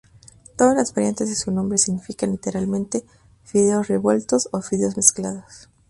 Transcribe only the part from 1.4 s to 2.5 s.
nombre significan